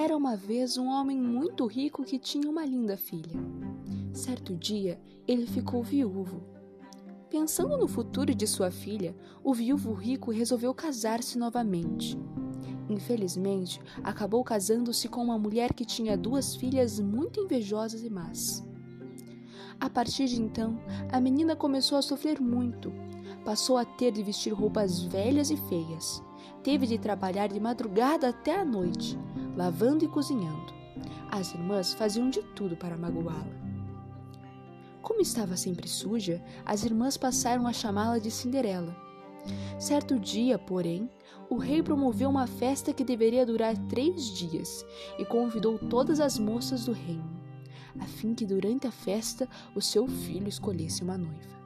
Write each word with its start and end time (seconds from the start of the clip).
Era 0.00 0.16
uma 0.16 0.36
vez 0.36 0.78
um 0.78 0.86
homem 0.86 1.20
muito 1.20 1.66
rico 1.66 2.04
que 2.04 2.20
tinha 2.20 2.48
uma 2.48 2.64
linda 2.64 2.96
filha. 2.96 3.34
Certo 4.12 4.54
dia, 4.54 4.96
ele 5.26 5.44
ficou 5.44 5.82
viúvo. 5.82 6.40
Pensando 7.28 7.76
no 7.76 7.88
futuro 7.88 8.32
de 8.32 8.46
sua 8.46 8.70
filha, 8.70 9.16
o 9.42 9.52
viúvo 9.52 9.92
rico 9.92 10.30
resolveu 10.30 10.72
casar-se 10.72 11.36
novamente. 11.36 12.16
Infelizmente, 12.88 13.80
acabou 14.04 14.44
casando-se 14.44 15.08
com 15.08 15.20
uma 15.20 15.36
mulher 15.36 15.74
que 15.74 15.84
tinha 15.84 16.16
duas 16.16 16.54
filhas 16.54 17.00
muito 17.00 17.40
invejosas 17.40 18.04
e 18.04 18.08
más. 18.08 18.64
A 19.80 19.90
partir 19.90 20.26
de 20.26 20.40
então, 20.40 20.78
a 21.10 21.20
menina 21.20 21.56
começou 21.56 21.98
a 21.98 22.02
sofrer 22.02 22.40
muito. 22.40 22.92
Passou 23.44 23.76
a 23.76 23.84
ter 23.84 24.12
de 24.12 24.22
vestir 24.22 24.52
roupas 24.52 25.02
velhas 25.02 25.50
e 25.50 25.56
feias. 25.56 26.22
Teve 26.62 26.86
de 26.86 26.98
trabalhar 26.98 27.48
de 27.48 27.58
madrugada 27.58 28.28
até 28.28 28.54
a 28.54 28.64
noite, 28.64 29.18
lavando 29.58 30.04
e 30.04 30.08
cozinhando. 30.08 30.72
As 31.32 31.52
irmãs 31.52 31.92
faziam 31.92 32.30
de 32.30 32.40
tudo 32.54 32.76
para 32.76 32.96
magoá-la. 32.96 33.58
Como 35.02 35.20
estava 35.20 35.56
sempre 35.56 35.88
suja, 35.88 36.40
as 36.64 36.84
irmãs 36.84 37.16
passaram 37.16 37.66
a 37.66 37.72
chamá-la 37.72 38.20
de 38.20 38.30
Cinderela. 38.30 38.96
Certo 39.76 40.16
dia, 40.16 40.60
porém, 40.60 41.10
o 41.50 41.56
rei 41.56 41.82
promoveu 41.82 42.30
uma 42.30 42.46
festa 42.46 42.92
que 42.92 43.02
deveria 43.02 43.44
durar 43.44 43.76
três 43.88 44.26
dias 44.26 44.86
e 45.18 45.24
convidou 45.24 45.76
todas 45.76 46.20
as 46.20 46.38
moças 46.38 46.84
do 46.84 46.92
reino, 46.92 47.28
a 47.98 48.04
fim 48.04 48.34
que 48.34 48.46
durante 48.46 48.86
a 48.86 48.92
festa 48.92 49.48
o 49.74 49.80
seu 49.80 50.06
filho 50.06 50.48
escolhesse 50.48 51.02
uma 51.02 51.18
noiva. 51.18 51.57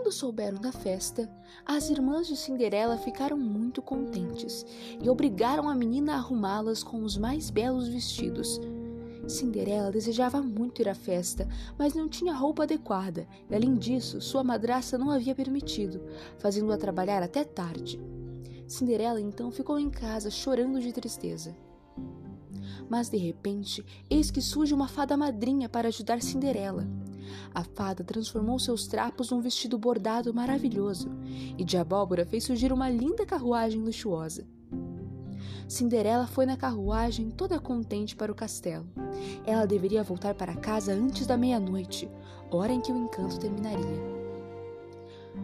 Quando 0.00 0.12
souberam 0.12 0.58
da 0.58 0.72
festa, 0.72 1.28
as 1.66 1.90
irmãs 1.90 2.26
de 2.26 2.34
Cinderela 2.34 2.96
ficaram 2.96 3.36
muito 3.36 3.82
contentes 3.82 4.64
e 4.98 5.10
obrigaram 5.10 5.68
a 5.68 5.74
menina 5.74 6.14
a 6.14 6.16
arrumá-las 6.16 6.82
com 6.82 7.04
os 7.04 7.18
mais 7.18 7.50
belos 7.50 7.86
vestidos 7.86 8.58
Cinderela 9.28 9.90
desejava 9.90 10.40
muito 10.40 10.80
ir 10.80 10.88
à 10.88 10.94
festa, 10.94 11.46
mas 11.78 11.92
não 11.92 12.08
tinha 12.08 12.32
roupa 12.32 12.62
adequada, 12.62 13.28
e 13.50 13.54
além 13.54 13.74
disso, 13.74 14.22
sua 14.22 14.42
madrasta 14.42 14.96
não 14.96 15.10
havia 15.10 15.34
permitido, 15.34 16.00
fazendo-a 16.38 16.78
trabalhar 16.78 17.22
até 17.22 17.44
tarde. 17.44 18.00
Cinderela 18.66 19.20
então 19.20 19.50
ficou 19.50 19.78
em 19.78 19.90
casa 19.90 20.30
chorando 20.30 20.80
de 20.80 20.94
tristeza. 20.94 21.54
Mas 22.88 23.10
de 23.10 23.18
repente, 23.18 23.84
eis 24.08 24.30
que 24.30 24.40
surge 24.40 24.72
uma 24.72 24.88
fada 24.88 25.14
madrinha 25.14 25.68
para 25.68 25.88
ajudar 25.88 26.22
Cinderela. 26.22 26.88
A 27.54 27.64
fada 27.64 28.04
transformou 28.04 28.58
seus 28.58 28.86
trapos 28.86 29.30
num 29.30 29.40
vestido 29.40 29.78
bordado 29.78 30.32
maravilhoso, 30.32 31.10
e 31.58 31.64
de 31.64 31.76
abóbora 31.76 32.24
fez 32.24 32.44
surgir 32.44 32.72
uma 32.72 32.88
linda 32.88 33.26
carruagem 33.26 33.80
luxuosa. 33.80 34.46
Cinderela 35.70 36.26
foi 36.26 36.46
na 36.46 36.56
carruagem 36.56 37.30
toda 37.30 37.60
contente 37.60 38.16
para 38.16 38.32
o 38.32 38.34
castelo. 38.34 38.86
Ela 39.46 39.66
deveria 39.66 40.02
voltar 40.02 40.34
para 40.34 40.56
casa 40.56 40.92
antes 40.92 41.28
da 41.28 41.36
meia-noite, 41.36 42.10
hora 42.50 42.72
em 42.72 42.80
que 42.80 42.90
o 42.90 42.96
encanto 42.96 43.38
terminaria. 43.38 44.20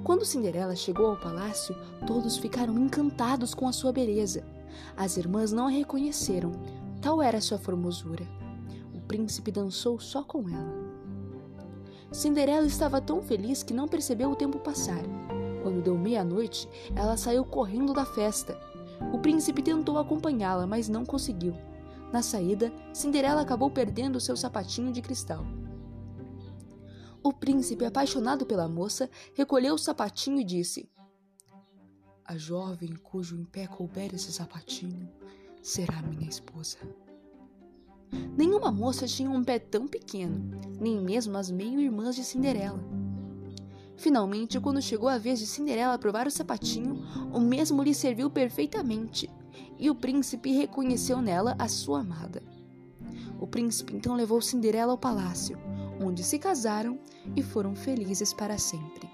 Quando 0.03 0.25
Cinderela 0.25 0.75
chegou 0.75 1.07
ao 1.07 1.17
palácio, 1.17 1.77
todos 2.07 2.37
ficaram 2.37 2.77
encantados 2.77 3.55
com 3.55 3.69
a 3.69 3.73
sua 3.73 3.93
beleza. 3.93 4.45
As 4.97 5.17
irmãs 5.17 5.53
não 5.53 5.67
a 5.67 5.71
reconheceram, 5.71 6.53
tal 7.01 7.23
era 7.23 7.41
sua 7.41 7.59
formosura. 7.59 8.27
O 8.95 9.01
príncipe 9.01 9.53
dançou 9.53 10.01
só 10.01 10.25
com 10.25 10.49
ela. 10.49 10.75
Cinderela 12.13 12.67
estava 12.67 13.01
tão 13.01 13.23
feliz 13.23 13.63
que 13.63 13.75
não 13.75 13.89
percebeu 13.89 14.31
o 14.31 14.37
tempo 14.37 14.59
passar. 14.59 15.03
Quando 15.63 15.83
deu 15.83 15.99
meia-noite, 15.99 16.69
ela 16.95 17.17
saiu 17.17 17.45
correndo 17.45 17.93
da 17.93 18.05
festa 18.05 18.59
o 19.13 19.19
príncipe 19.19 19.63
tentou 19.63 19.99
acompanhá-la, 19.99 20.67
mas 20.67 20.89
não 20.89 21.05
conseguiu. 21.05 21.55
Na 22.13 22.23
saída, 22.23 22.73
Cinderela 22.93 23.43
acabou 23.43 23.71
perdendo 23.71 24.21
seu 24.21 24.37
sapatinho 24.37 24.93
de 24.93 25.03
cristal. 25.03 25.45
O 27.23 27.33
príncipe, 27.33 27.85
apaixonado 27.85 28.47
pela 28.47 28.69
moça, 28.69 29.11
recolheu 29.35 29.75
o 29.75 29.79
sapatinho 29.79 30.41
e 30.41 30.45
disse: 30.45 30.89
A 32.25 32.37
jovem 32.37 32.95
cujo 32.95 33.37
em 33.37 33.45
pé 33.45 33.67
couber 33.67 34.15
esse 34.15 34.33
sapatinho 34.33 35.11
será 35.61 36.01
minha 36.03 36.29
esposa. 36.29 36.79
Nenhuma 38.37 38.71
moça 38.71 39.07
tinha 39.07 39.31
um 39.31 39.43
pé 39.43 39.59
tão 39.59 39.87
pequeno, 39.87 40.51
nem 40.81 41.01
mesmo 41.01 41.37
as 41.37 41.51
meio-irmãs 41.51 42.15
de 42.15 42.25
Cinderela. 42.25 42.83
Finalmente, 43.97 44.61
quando 44.61 44.83
chegou 44.83 45.09
a 45.09 45.19
vez 45.19 45.39
de 45.39 45.47
Cinderela 45.47 45.99
provar 45.99 46.27
o 46.27 46.31
sapatinho, 46.31 47.03
o 47.33 47.41
mesmo 47.41 47.83
lhe 47.83 47.95
serviu 47.95 48.29
perfeitamente, 48.29 49.31
e 49.79 49.89
o 49.89 49.95
príncipe 49.95 50.53
reconheceu 50.53 51.23
nela 51.23 51.57
a 51.59 51.67
sua 51.67 52.01
amada. 52.01 52.43
O 53.41 53.47
príncipe 53.47 53.95
então 53.95 54.15
levou 54.15 54.41
Cinderela 54.41 54.93
ao 54.93 54.99
palácio, 54.99 55.59
onde 56.01 56.23
se 56.23 56.39
casaram 56.39 56.99
e 57.35 57.43
foram 57.43 57.75
felizes 57.75 58.33
para 58.33 58.59
sempre. 58.59 59.09